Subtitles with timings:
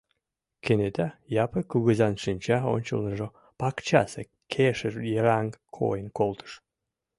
[0.63, 1.07] Кенета
[1.43, 3.27] Япык кугызан шинча ончылныжо
[3.59, 6.51] пакчасе кешыр йыраҥ койын колтыш.